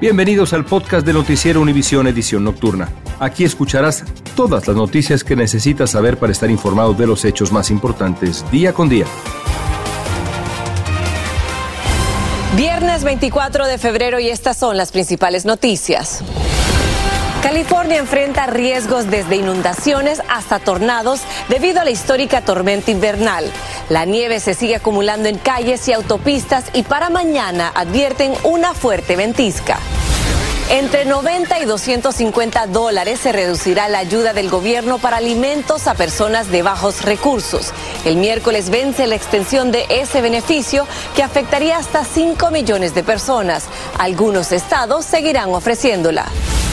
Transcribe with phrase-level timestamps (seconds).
[0.00, 2.88] Bienvenidos al podcast de Noticiero Univisión Edición Nocturna.
[3.18, 4.04] Aquí escucharás
[4.36, 8.72] todas las noticias que necesitas saber para estar informado de los hechos más importantes día
[8.72, 9.06] con día.
[12.56, 16.22] Viernes 24 de febrero y estas son las principales noticias.
[17.42, 23.50] California enfrenta riesgos desde inundaciones hasta tornados debido a la histórica tormenta invernal.
[23.88, 29.16] La nieve se sigue acumulando en calles y autopistas y para mañana advierten una fuerte
[29.16, 29.78] ventisca.
[30.70, 36.50] Entre 90 y 250 dólares se reducirá la ayuda del gobierno para alimentos a personas
[36.50, 37.72] de bajos recursos.
[38.04, 40.86] El miércoles vence la extensión de ese beneficio
[41.16, 43.64] que afectaría hasta 5 millones de personas.
[43.96, 46.26] Algunos estados seguirán ofreciéndola.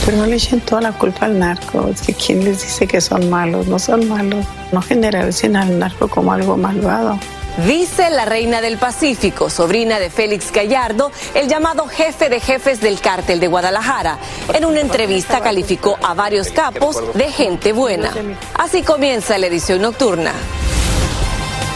[0.06, 1.88] Pero no le echen toda la culpa al narco.
[1.88, 4.46] Es que quién les dice que son malos, no son malos.
[4.72, 7.20] No generalicen al narco como algo malvado.
[7.66, 13.00] Dice la reina del Pacífico, sobrina de Félix Gallardo, el llamado jefe de jefes del
[13.00, 14.20] cártel de Guadalajara.
[14.54, 18.14] En una entrevista calificó a varios capos de gente buena.
[18.56, 20.34] Así comienza la edición nocturna.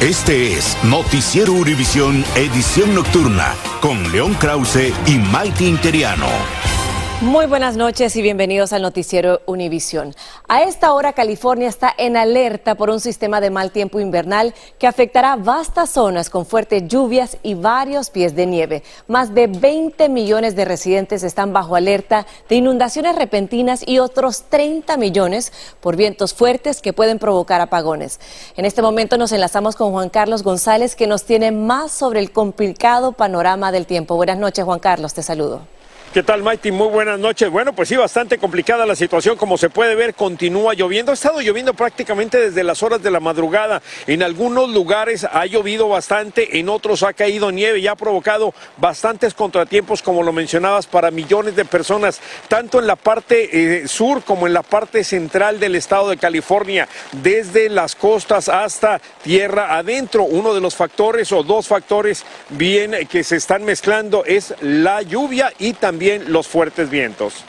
[0.01, 6.68] Este es Noticiero Univisión Edición Nocturna con León Krause y Maite Interiano.
[7.21, 10.15] Muy buenas noches y bienvenidos al noticiero Univisión.
[10.47, 14.87] A esta hora California está en alerta por un sistema de mal tiempo invernal que
[14.87, 18.83] afectará vastas zonas con fuertes lluvias y varios pies de nieve.
[19.07, 24.95] Más de 20 millones de residentes están bajo alerta de inundaciones repentinas y otros 30
[24.95, 28.21] millones por vientos fuertes que pueden provocar apagones.
[28.55, 32.31] En este momento nos enlazamos con Juan Carlos González que nos tiene más sobre el
[32.31, 34.15] complicado panorama del tiempo.
[34.15, 35.78] Buenas noches Juan Carlos, te saludo.
[36.11, 36.71] ¿Qué tal, Mighty?
[36.71, 37.51] Muy buenas noches.
[37.51, 39.37] Bueno, pues sí, bastante complicada la situación.
[39.37, 41.11] Como se puede ver, continúa lloviendo.
[41.11, 43.83] Ha estado lloviendo prácticamente desde las horas de la madrugada.
[44.07, 49.35] En algunos lugares ha llovido bastante, en otros ha caído nieve y ha provocado bastantes
[49.35, 54.47] contratiempos, como lo mencionabas, para millones de personas, tanto en la parte eh, sur como
[54.47, 56.89] en la parte central del estado de California,
[57.21, 60.23] desde las costas hasta tierra adentro.
[60.23, 65.53] Uno de los factores o dos factores bien que se están mezclando es la lluvia
[65.59, 67.43] y también los fuertes vientos.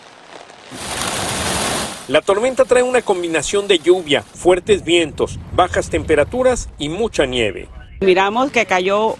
[2.08, 7.68] La tormenta trae una combinación de lluvia, fuertes vientos, bajas temperaturas y mucha nieve.
[8.00, 9.14] Miramos que cayó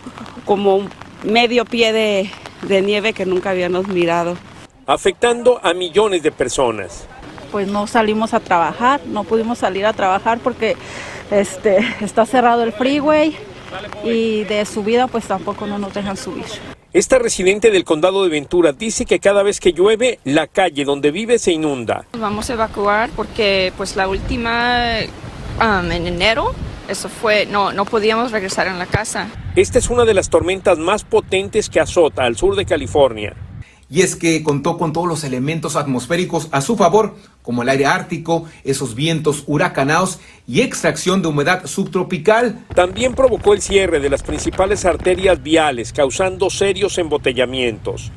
[0.45, 0.89] como
[1.23, 2.31] medio pie de,
[2.63, 4.37] de nieve que nunca habíamos mirado.
[4.87, 7.07] Afectando a millones de personas.
[7.53, 10.77] Pues no salimos a trabajar, no pudimos salir a trabajar porque
[11.31, 13.37] este, está cerrado el freeway
[14.03, 16.47] y de subida pues tampoco no nos dejan subir.
[16.93, 21.13] Esta residente del condado de Ventura dice que cada vez que llueve, la calle donde
[21.13, 22.05] vive se inunda.
[22.19, 24.97] Vamos a evacuar porque pues la última
[25.61, 26.53] um, en enero,
[26.89, 29.29] eso fue, no, no podíamos regresar en la casa.
[29.55, 33.37] Esta es una de las tormentas más potentes que azota al sur de California
[33.91, 37.87] y es que contó con todos los elementos atmosféricos a su favor, como el aire
[37.87, 42.65] ártico, esos vientos huracanados y extracción de humedad subtropical.
[42.75, 48.13] También provocó el cierre de las principales arterias viales, causando serios embotellamientos.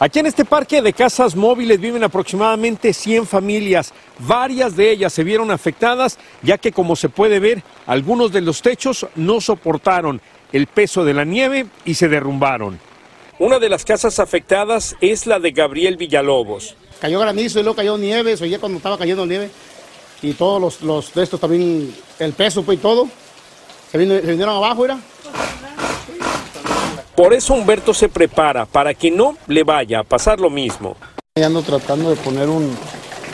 [0.00, 3.92] Aquí en este parque de casas móviles viven aproximadamente 100 familias.
[4.20, 8.62] Varias de ellas se vieron afectadas, ya que como se puede ver, algunos de los
[8.62, 10.20] techos no soportaron
[10.52, 12.78] el peso de la nieve y se derrumbaron.
[13.40, 16.74] Una de las casas afectadas es la de Gabriel Villalobos.
[17.00, 19.48] Cayó granizo y luego cayó nieve, se oía cuando estaba cayendo nieve.
[20.22, 23.08] Y todos los, los de estos también, el peso pues, y todo,
[23.92, 24.98] se, vinieron abajo, ¿era?
[27.14, 30.96] Por eso Humberto se prepara para que no le vaya a pasar lo mismo.
[31.36, 32.76] Ando tratando de poner un,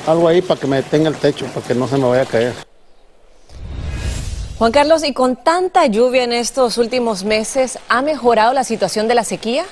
[0.06, 2.26] algo ahí para que me detenga el techo, para que no se me vaya a
[2.26, 2.52] caer.
[4.58, 9.14] Juan Carlos, ¿y con tanta lluvia en estos últimos meses, ha mejorado la situación de
[9.14, 9.64] la sequía?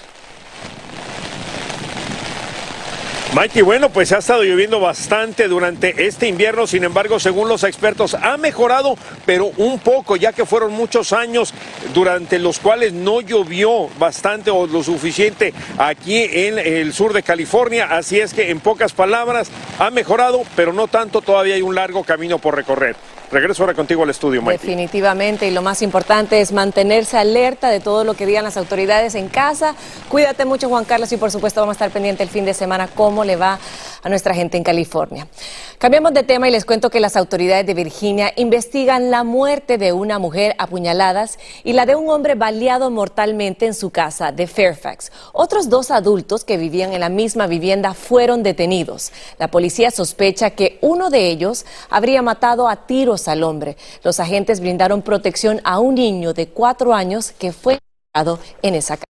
[3.34, 8.12] Mikey, bueno, pues ha estado lloviendo bastante durante este invierno, sin embargo, según los expertos,
[8.12, 11.54] ha mejorado, pero un poco, ya que fueron muchos años
[11.94, 17.86] durante los cuales no llovió bastante o lo suficiente aquí en el sur de California,
[17.90, 22.04] así es que en pocas palabras, ha mejorado, pero no tanto, todavía hay un largo
[22.04, 22.96] camino por recorrer.
[23.32, 24.58] Regreso ahora contigo al estudio, Mike.
[24.58, 29.14] Definitivamente, y lo más importante es mantenerse alerta de todo lo que digan las autoridades
[29.14, 29.74] en casa.
[30.10, 32.88] Cuídate mucho, Juan Carlos, y por supuesto vamos a estar pendiente el fin de semana
[32.88, 33.58] cómo le va
[34.02, 35.26] a nuestra gente en California.
[35.78, 39.94] Cambiamos de tema y les cuento que las autoridades de Virginia investigan la muerte de
[39.94, 45.10] una mujer apuñaladas y la de un hombre baleado mortalmente en su casa de Fairfax.
[45.32, 49.10] Otros dos adultos que vivían en la misma vivienda fueron detenidos.
[49.38, 53.76] La policía sospecha que uno de ellos habría matado a tiros al hombre.
[54.02, 57.78] Los agentes brindaron protección a un niño de cuatro años que fue
[58.62, 59.11] en esa casa.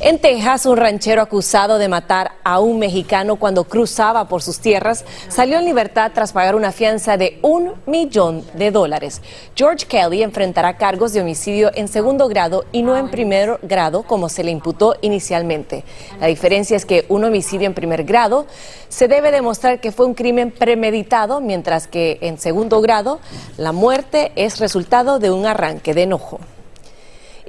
[0.00, 5.04] En Texas, un ranchero acusado de matar a un mexicano cuando cruzaba por sus tierras
[5.26, 9.20] salió en libertad tras pagar una fianza de un millón de dólares.
[9.56, 14.28] George Kelly enfrentará cargos de homicidio en segundo grado y no en primer grado como
[14.28, 15.82] se le imputó inicialmente.
[16.20, 18.46] La diferencia es que un homicidio en primer grado
[18.88, 23.18] se debe demostrar que fue un crimen premeditado, mientras que en segundo grado
[23.56, 26.38] la muerte es resultado de un arranque de enojo.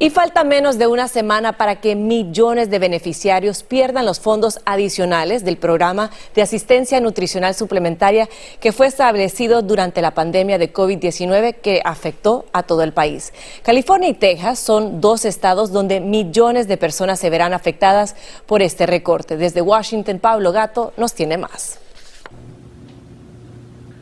[0.02, 5.44] Y falta menos de una semana para que millones de beneficiarios pierdan los fondos adicionales
[5.44, 8.30] del programa de asistencia nutricional suplementaria
[8.62, 13.34] que fue establecido durante la pandemia de COVID-19 que afectó a todo el país.
[13.62, 18.86] California y Texas son dos estados donde millones de personas se verán afectadas por este
[18.86, 19.36] recorte.
[19.36, 21.78] Desde Washington, Pablo Gato nos tiene más.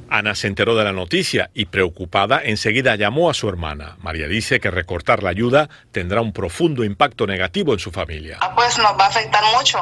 [0.09, 3.97] Ana se enteró de la noticia y preocupada enseguida llamó a su hermana.
[3.99, 8.37] María dice que recortar la ayuda tendrá un profundo impacto negativo en su familia.
[8.41, 9.79] Ah, pues nos va a afectar mucho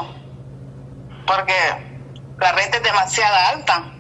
[1.28, 1.54] porque
[2.40, 3.92] la renta es demasiado alta.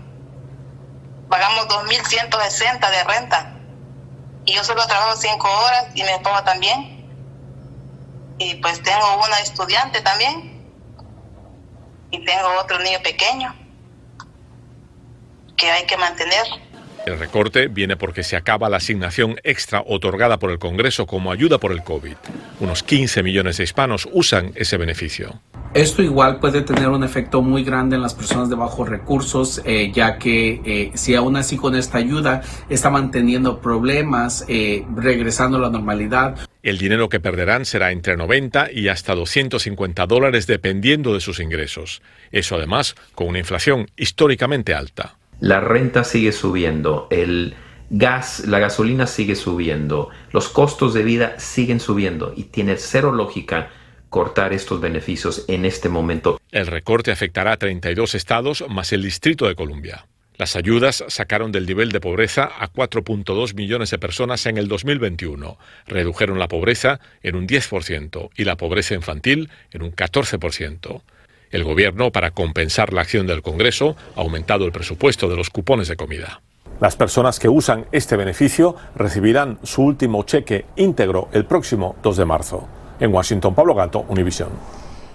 [1.30, 3.56] Pagamos 2.160 de renta
[4.46, 6.96] y yo solo trabajo cinco horas y mi esposa también.
[8.38, 10.74] Y pues tengo una estudiante también
[12.12, 13.65] y tengo otro niño pequeño
[15.56, 16.46] que hay que mantener.
[17.06, 21.60] El recorte viene porque se acaba la asignación extra otorgada por el Congreso como ayuda
[21.60, 22.16] por el COVID.
[22.60, 25.40] Unos 15 millones de hispanos usan ese beneficio.
[25.76, 29.92] Esto igual puede tener un efecto muy grande en las personas de bajos recursos, eh,
[29.94, 35.62] ya que eh, si aún así con esta ayuda está manteniendo problemas, eh, regresando a
[35.62, 36.40] la normalidad.
[36.64, 42.02] El dinero que perderán será entre 90 y hasta 250 dólares dependiendo de sus ingresos.
[42.32, 47.56] Eso además con una inflación históricamente alta la renta sigue subiendo, el
[47.90, 53.70] gas, la gasolina sigue subiendo, los costos de vida siguen subiendo y tiene cero lógica
[54.10, 56.40] cortar estos beneficios en este momento.
[56.52, 60.06] El recorte afectará a 32 estados más el Distrito de Columbia.
[60.38, 65.58] Las ayudas sacaron del nivel de pobreza a 4.2 millones de personas en el 2021,
[65.88, 71.02] redujeron la pobreza en un 10% y la pobreza infantil en un 14%.
[71.56, 75.88] El gobierno, para compensar la acción del Congreso, ha aumentado el presupuesto de los cupones
[75.88, 76.42] de comida.
[76.82, 82.26] Las personas que usan este beneficio recibirán su último cheque íntegro el próximo 2 de
[82.26, 82.68] marzo.
[83.00, 84.50] En Washington, Pablo Gato, Univisión.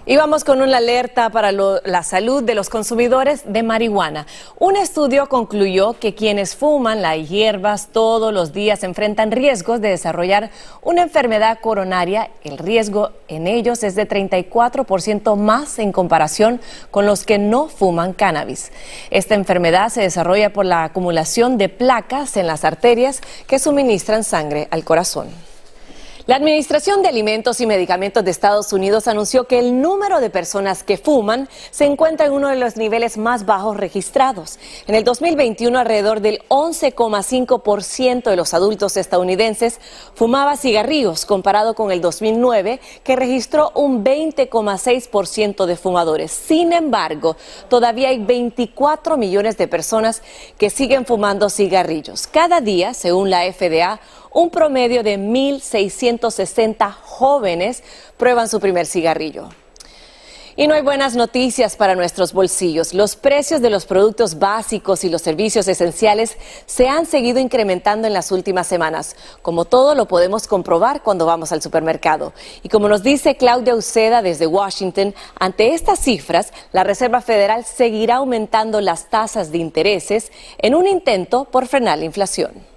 [0.03, 4.25] Y vamos con una alerta para la salud de los consumidores de marihuana.
[4.57, 10.49] Un estudio concluyó que quienes fuman las hierbas todos los días enfrentan riesgos de desarrollar
[10.81, 12.31] una enfermedad coronaria.
[12.43, 16.59] El riesgo en ellos es de 34% más en comparación
[16.89, 18.71] con los que no fuman cannabis.
[19.11, 24.67] Esta enfermedad se desarrolla por la acumulación de placas en las arterias que suministran sangre
[24.71, 25.50] al corazón.
[26.27, 30.83] La Administración de Alimentos y Medicamentos de Estados Unidos anunció que el número de personas
[30.83, 34.59] que fuman se encuentra en uno de los niveles más bajos registrados.
[34.85, 39.79] En el 2021, alrededor del 11,5% de los adultos estadounidenses
[40.13, 46.31] fumaba cigarrillos, comparado con el 2009, que registró un 20,6% de fumadores.
[46.31, 47.35] Sin embargo,
[47.67, 50.21] todavía hay 24 millones de personas
[50.59, 52.27] que siguen fumando cigarrillos.
[52.27, 53.99] Cada día, según la FDA,
[54.31, 57.83] un promedio de 1.660 jóvenes
[58.17, 59.49] prueban su primer cigarrillo.
[60.57, 62.93] Y no hay buenas noticias para nuestros bolsillos.
[62.93, 68.13] Los precios de los productos básicos y los servicios esenciales se han seguido incrementando en
[68.13, 69.15] las últimas semanas.
[69.41, 72.33] Como todo lo podemos comprobar cuando vamos al supermercado.
[72.63, 78.17] Y como nos dice Claudia Uceda desde Washington, ante estas cifras, la Reserva Federal seguirá
[78.17, 82.70] aumentando las tasas de intereses en un intento por frenar la inflación.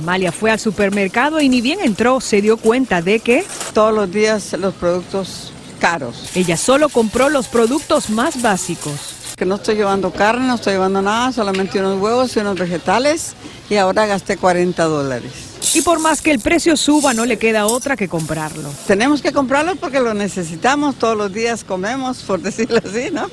[0.00, 4.10] Amalia fue al supermercado y ni bien entró se dio cuenta de que todos los
[4.10, 6.30] días los productos caros.
[6.34, 8.94] Ella solo compró los productos más básicos.
[9.36, 13.34] Que no estoy llevando carne, no estoy llevando nada, solamente unos huevos y unos vegetales
[13.68, 15.32] y ahora gasté 40 dólares.
[15.74, 18.70] Y por más que el precio suba, no le queda otra que comprarlo.
[18.86, 23.30] Tenemos que comprarlo porque lo necesitamos, todos los días comemos, por decirlo así, ¿no?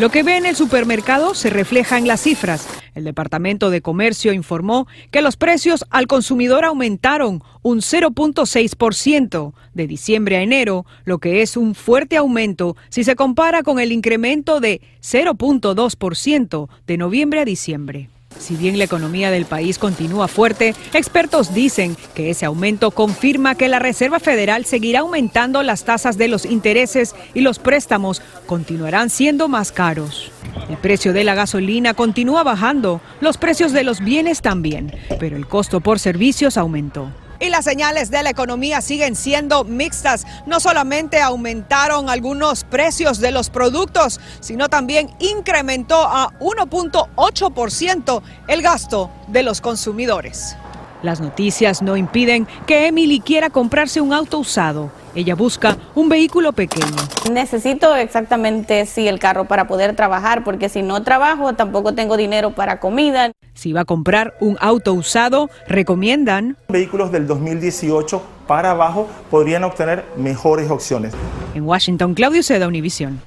[0.00, 2.66] Lo que ve en el supermercado se refleja en las cifras.
[2.94, 10.36] El Departamento de Comercio informó que los precios al consumidor aumentaron un 0.6% de diciembre
[10.36, 14.80] a enero, lo que es un fuerte aumento si se compara con el incremento de
[15.02, 18.08] 0.2% de noviembre a diciembre.
[18.38, 23.68] Si bien la economía del país continúa fuerte, expertos dicen que ese aumento confirma que
[23.68, 29.48] la Reserva Federal seguirá aumentando las tasas de los intereses y los préstamos continuarán siendo
[29.48, 30.32] más caros.
[30.68, 35.46] El precio de la gasolina continúa bajando, los precios de los bienes también, pero el
[35.46, 37.10] costo por servicios aumentó.
[37.42, 40.26] Y las señales de la economía siguen siendo mixtas.
[40.46, 49.10] No solamente aumentaron algunos precios de los productos, sino también incrementó a 1.8% el gasto
[49.28, 50.54] de los consumidores.
[51.02, 54.92] Las noticias no impiden que Emily quiera comprarse un auto usado.
[55.14, 56.96] Ella busca un vehículo pequeño.
[57.30, 62.52] Necesito exactamente sí el carro para poder trabajar, porque si no trabajo tampoco tengo dinero
[62.52, 63.32] para comida.
[63.54, 70.04] Si va a comprar un auto usado, recomiendan vehículos del 2018 para abajo podrían obtener
[70.16, 71.12] mejores opciones.
[71.54, 73.20] En Washington, Claudio Seda, Univisión.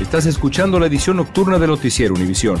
[0.00, 2.60] Estás escuchando la edición nocturna de Noticiero Univisión.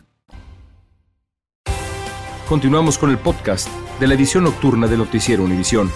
[2.51, 5.89] Continuamos con el podcast de la edición nocturna de Noticiero Univisión.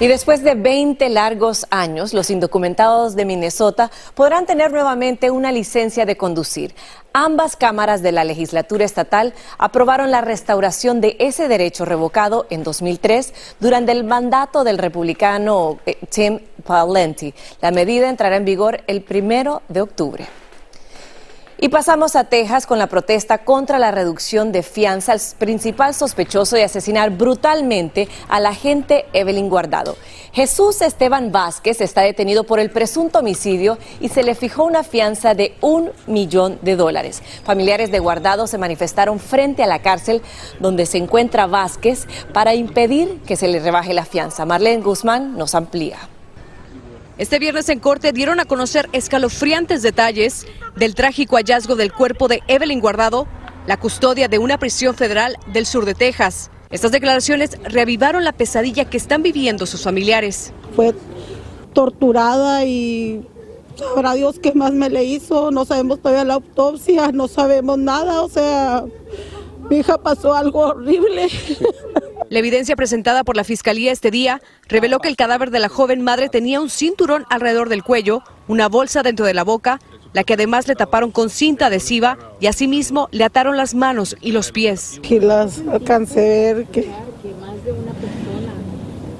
[0.00, 6.06] Y después de 20 largos años, los indocumentados de Minnesota podrán tener nuevamente una licencia
[6.06, 6.74] de conducir.
[7.12, 13.34] Ambas cámaras de la legislatura estatal aprobaron la restauración de ese derecho revocado en 2003
[13.60, 17.34] durante el mandato del republicano eh, Tim Pawlenty.
[17.60, 20.26] La medida entrará en vigor el primero de octubre.
[21.64, 26.56] Y pasamos a Texas con la protesta contra la reducción de fianza al principal sospechoso
[26.56, 29.96] de asesinar brutalmente a la agente Evelyn Guardado.
[30.34, 35.32] Jesús Esteban Vázquez está detenido por el presunto homicidio y se le fijó una fianza
[35.32, 37.22] de un millón de dólares.
[37.44, 40.20] Familiares de Guardado se manifestaron frente a la cárcel
[40.60, 44.44] donde se encuentra Vázquez para impedir que se le rebaje la fianza.
[44.44, 46.10] Marlene Guzmán nos amplía.
[47.16, 52.42] Este viernes en corte dieron a conocer escalofriantes detalles del trágico hallazgo del cuerpo de
[52.48, 53.28] Evelyn Guardado,
[53.68, 56.50] la custodia de una prisión federal del sur de Texas.
[56.70, 60.52] Estas declaraciones reavivaron la pesadilla que están viviendo sus familiares.
[60.74, 60.92] Fue
[61.72, 63.24] torturada y
[63.76, 65.52] sabrá Dios qué más me le hizo.
[65.52, 68.22] No sabemos todavía la autopsia, no sabemos nada.
[68.22, 68.84] O sea,
[69.70, 71.28] mi hija pasó algo horrible.
[72.30, 76.02] La evidencia presentada por la Fiscalía este día reveló que el cadáver de la joven
[76.02, 79.80] madre tenía un cinturón alrededor del cuello, una bolsa dentro de la boca,
[80.12, 84.32] la que además le taparon con cinta adhesiva y asimismo le ataron las manos y
[84.32, 85.00] los pies.
[85.02, 86.88] Y las alcancé a ver que,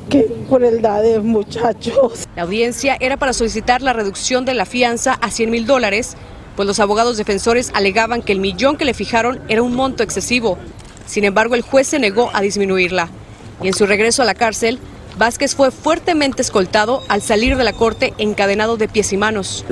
[0.08, 2.26] que crueldad de muchachos.
[2.36, 6.16] La audiencia era para solicitar la reducción de la fianza a 100 mil dólares,
[6.54, 10.58] pues los abogados defensores alegaban que el millón que le fijaron era un monto excesivo.
[11.06, 13.08] Sin embargo, el juez se negó a disminuirla.
[13.62, 14.78] Y en su regreso a la cárcel,
[15.16, 19.64] Vázquez fue fuertemente escoltado al salir de la corte encadenado de pies y manos.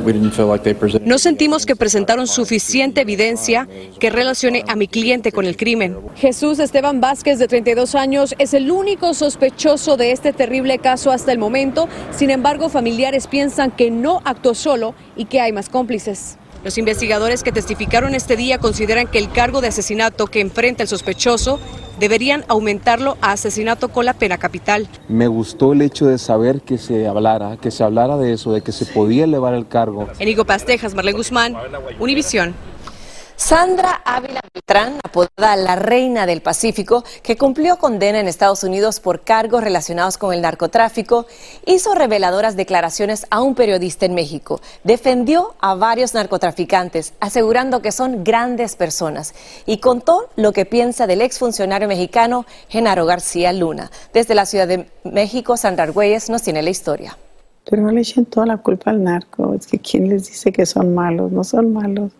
[1.04, 5.98] No sentimos que presentaron suficiente evidencia que relacione a mi cliente con el crimen.
[6.14, 11.32] Jesús Esteban Vázquez, de 32 años, es el único sospechoso de este terrible caso hasta
[11.32, 11.88] el momento.
[12.12, 16.38] Sin embargo, familiares piensan que no actuó solo y que hay más cómplices.
[16.64, 20.88] Los investigadores que testificaron este día consideran que el cargo de asesinato que enfrenta el
[20.88, 21.58] sospechoso
[21.98, 24.88] deberían aumentarlo a asesinato con la pena capital.
[25.08, 28.60] Me gustó el hecho de saber que se hablara, que se hablara de eso, de
[28.60, 30.08] que se podía elevar el cargo.
[30.20, 31.56] Enigo Pastejas, Marlene Guzmán,
[31.98, 32.54] Univisión.
[33.44, 39.22] Sandra Ávila Beltrán, apodada la Reina del Pacífico, que cumplió condena en Estados Unidos por
[39.22, 41.26] cargos relacionados con el narcotráfico,
[41.66, 44.60] hizo reveladoras declaraciones a un periodista en México.
[44.84, 49.34] Defendió a varios narcotraficantes, asegurando que son grandes personas,
[49.66, 53.90] y contó lo que piensa del exfuncionario mexicano Genaro García Luna.
[54.14, 57.18] Desde la Ciudad de México, Sandra Argüelles nos tiene la historia.
[57.68, 60.64] Pero no le echen toda la culpa al narco, es que ¿quién les dice que
[60.64, 61.32] son malos?
[61.32, 62.12] No son malos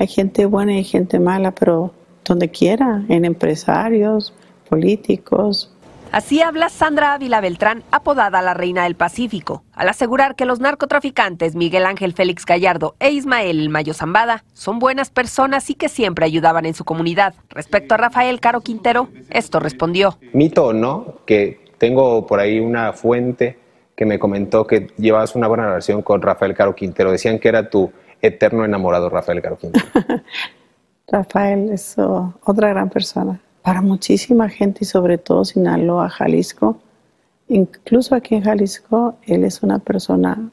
[0.00, 1.92] hay gente buena y hay gente mala, pero
[2.24, 4.32] donde quiera, en empresarios,
[4.66, 5.70] políticos.
[6.10, 11.54] Así habla Sandra Ávila Beltrán, apodada la Reina del Pacífico, al asegurar que los narcotraficantes
[11.54, 16.64] Miguel Ángel Félix Gallardo e Ismael Mayo Zambada son buenas personas y que siempre ayudaban
[16.64, 17.34] en su comunidad.
[17.50, 20.16] Respecto a Rafael Caro Quintero, esto respondió.
[20.32, 23.58] Mito o no, que tengo por ahí una fuente
[23.94, 27.12] que me comentó que llevas una buena relación con Rafael Caro Quintero.
[27.12, 29.58] Decían que era tu eterno enamorado Rafael Caro
[31.08, 33.40] Rafael es oh, otra gran persona.
[33.62, 36.78] Para muchísima gente y sobre todo Sinaloa, Jalisco,
[37.48, 40.50] incluso aquí en Jalisco, él es una persona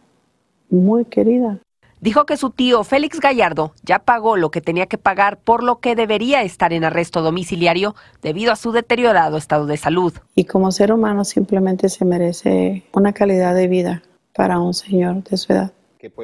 [0.70, 1.60] muy querida.
[2.00, 5.80] Dijo que su tío Félix Gallardo ya pagó lo que tenía que pagar por lo
[5.80, 10.14] que debería estar en arresto domiciliario debido a su deteriorado estado de salud.
[10.36, 14.04] Y como ser humano simplemente se merece una calidad de vida
[14.36, 15.72] para un señor de su edad.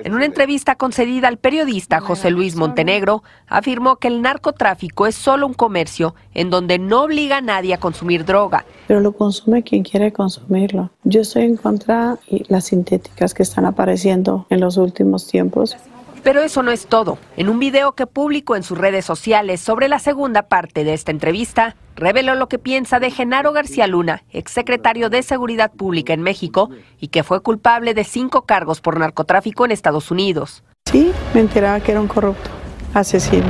[0.04, 5.48] En una entrevista concedida al periodista José Luis Montenegro, afirmó que el narcotráfico es solo
[5.48, 8.66] un comercio en donde no obliga a nadie a consumir droga.
[8.88, 10.92] Pero lo consume quien quiere consumirlo.
[11.04, 15.76] Yo estoy en contra de las sintéticas que están apareciendo en los últimos tiempos.
[16.24, 17.18] Pero eso no es todo.
[17.36, 21.12] En un video que publicó en sus redes sociales sobre la segunda parte de esta
[21.12, 26.70] entrevista, reveló lo que piensa de Genaro García Luna, exsecretario de Seguridad Pública en México
[27.00, 30.64] y que fue culpable de cinco cargos por narcotráfico en Estados Unidos.
[30.86, 32.50] Sí, me enteraba que era un corrupto,
[32.94, 33.46] asesino,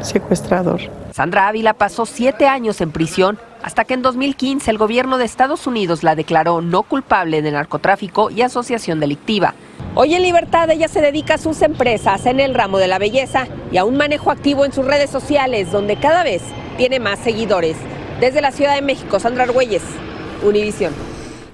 [0.00, 0.80] secuestrador.
[1.12, 3.38] Sandra Ávila pasó siete años en prisión
[3.68, 8.30] hasta que en 2015 el gobierno de Estados Unidos la declaró no culpable de narcotráfico
[8.30, 9.52] y asociación delictiva.
[9.94, 13.46] Hoy en libertad ella se dedica a sus empresas en el ramo de la belleza
[13.70, 16.40] y a un manejo activo en sus redes sociales donde cada vez
[16.78, 17.76] tiene más seguidores.
[18.20, 19.82] Desde la Ciudad de México, Sandra Argüelles,
[20.42, 20.94] Univisión.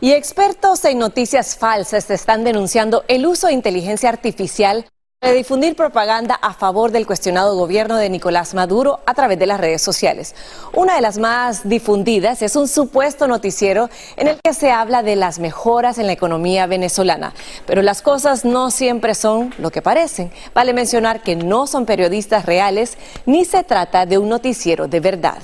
[0.00, 4.86] Y expertos en noticias falsas están denunciando el uso de inteligencia artificial
[5.24, 9.58] de difundir propaganda a favor del cuestionado gobierno de Nicolás Maduro a través de las
[9.58, 10.34] redes sociales.
[10.74, 15.16] Una de las más difundidas es un supuesto noticiero en el que se habla de
[15.16, 17.32] las mejoras en la economía venezolana.
[17.66, 20.30] Pero las cosas no siempre son lo que parecen.
[20.54, 25.42] Vale mencionar que no son periodistas reales ni se trata de un noticiero de verdad.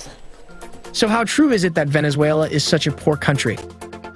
[0.93, 3.59] So how true is it that Venezuela is such a poor country?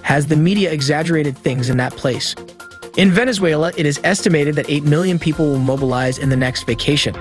[0.03, 2.35] Has the media exaggerated things in that place?
[2.97, 7.13] In Venezuela, it is estimated that 8 million people will mobilize in the next vacation.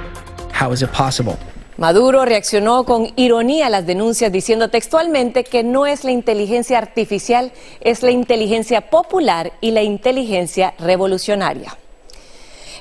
[0.52, 1.40] How is it possible?
[1.78, 7.52] Maduro reaccionó con ironía a las denuncias diciendo textualmente que no es la inteligencia artificial,
[7.82, 11.76] es la inteligencia popular y la inteligencia revolucionaria.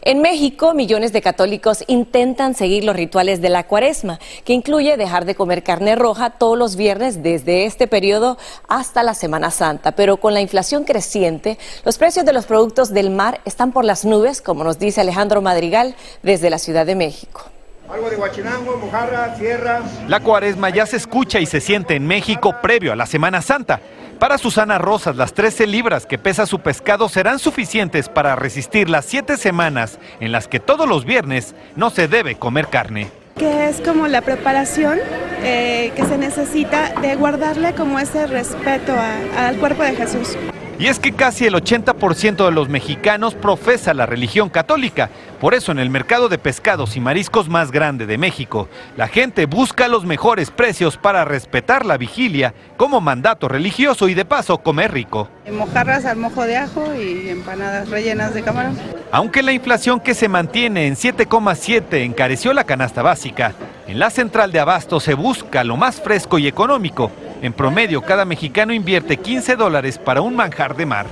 [0.05, 5.27] En México, millones de católicos intentan seguir los rituales de la cuaresma, que incluye dejar
[5.27, 8.37] de comer carne roja todos los viernes desde este periodo
[8.67, 9.93] hasta la Semana Santa.
[9.93, 14.05] Pero con la inflación creciente, los precios de los productos del mar están por las
[14.05, 17.43] nubes, como nos dice Alejandro Madrigal desde la Ciudad de México.
[17.88, 19.83] Algo de guachinango, mojarra, sierra.
[20.09, 23.81] La cuaresma ya se escucha y se siente en México previo a la Semana Santa.
[24.23, 29.05] Para Susana Rosas, las 13 libras que pesa su pescado serán suficientes para resistir las
[29.07, 33.11] 7 semanas en las que todos los viernes no se debe comer carne.
[33.37, 35.01] Que es como la preparación
[35.43, 38.95] eh, que se necesita de guardarle como ese respeto
[39.37, 40.37] al cuerpo de Jesús.
[40.83, 45.11] Y es que casi el 80% de los mexicanos profesa la religión católica.
[45.40, 49.47] Por eso en el mercado de pescados y mariscos más grande de México, la gente
[49.47, 54.90] busca los mejores precios para respetar la vigilia como mandato religioso y de paso comer
[54.90, 55.29] rico.
[55.50, 58.78] Mojarras al mojo de ajo y empanadas rellenas de camarón.
[59.11, 63.52] Aunque la inflación que se mantiene en 7,7 encareció la canasta básica,
[63.88, 67.11] en la central de abasto se busca lo más fresco y económico
[67.42, 71.07] en promedio, cada mexicano invierte 15 dólares para un manjar de mar.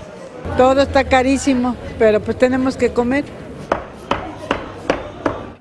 [0.56, 3.24] Todo está carísimo, pero pues tenemos que comer.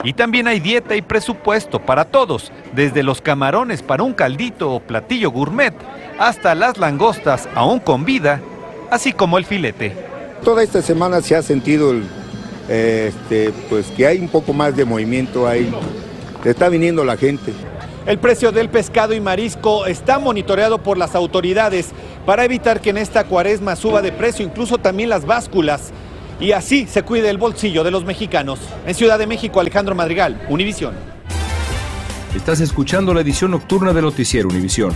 [0.03, 4.79] Y también hay dieta y presupuesto para todos, desde los camarones para un caldito o
[4.79, 5.73] platillo gourmet,
[6.19, 8.39] hasta las langostas aún con vida,
[8.89, 9.93] así como el filete.
[10.43, 11.93] Toda esta semana se ha sentido
[12.67, 15.71] este, pues que hay un poco más de movimiento ahí.
[16.45, 17.53] Está viniendo la gente.
[18.05, 21.89] El precio del pescado y marisco está monitoreado por las autoridades
[22.25, 25.91] para evitar que en esta cuaresma suba de precio incluso también las básculas
[26.39, 28.59] y así se cuide el bolsillo de los mexicanos.
[28.87, 30.93] En Ciudad de México, Alejandro Madrigal, Univisión.
[32.35, 34.95] Estás escuchando la edición nocturna de Noticiero Univisión.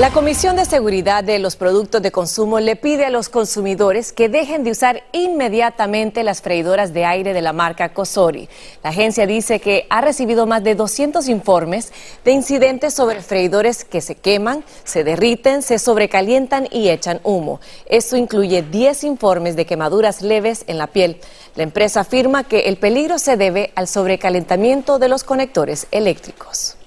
[0.00, 4.30] La Comisión de Seguridad de los Productos de Consumo le pide a los consumidores que
[4.30, 8.48] dejen de usar inmediatamente las freidoras de aire de la marca Cosori.
[8.82, 11.92] La agencia dice que ha recibido más de 200 informes
[12.24, 17.60] de incidentes sobre freidores que se queman, se derriten, se sobrecalientan y echan humo.
[17.84, 21.20] Esto incluye 10 informes de quemaduras leves en la piel.
[21.56, 26.78] La empresa afirma que el peligro se debe al sobrecalentamiento de los conectores eléctricos.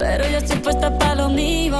[0.00, 1.76] Pero yo estoy puesta para lo mío.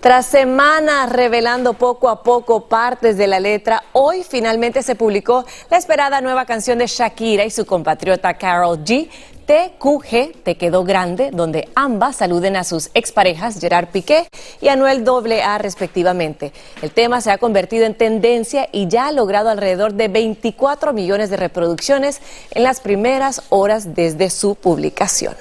[0.00, 5.78] Tras semanas revelando poco a poco partes de la letra, hoy finalmente se publicó la
[5.78, 9.08] esperada nueva canción de Shakira y su compatriota Carol G.
[9.46, 14.28] TQG, Te Quedó Grande, donde ambas saluden a sus exparejas Gerard Piqué
[14.60, 16.52] y Anuel AA respectivamente.
[16.82, 21.30] El tema se ha convertido en tendencia y ya ha logrado alrededor de 24 millones
[21.30, 25.34] de reproducciones en las primeras horas desde su publicación.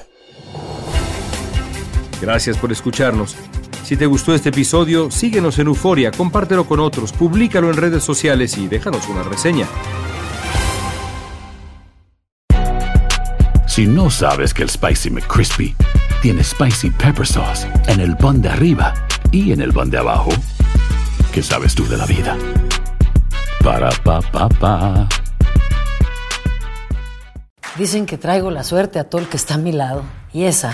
[2.22, 3.36] Gracias por escucharnos.
[3.84, 8.58] Si te gustó este episodio, síguenos en Euforia, compártelo con otros, públicalo en redes sociales
[8.60, 9.66] y déjanos una reseña.
[13.68, 15.76] Si no sabes que el Spicy McCrispy
[16.22, 18.94] tiene Spicy Pepper Sauce en el pan de arriba
[19.32, 20.30] y en el pan de abajo,
[21.34, 22.38] ¿qué sabes tú de la vida?
[23.64, 25.10] Para, pa, pa, pa.
[27.78, 30.04] Dicen que traigo la suerte a todo el que está a mi lado.
[30.34, 30.74] Y esa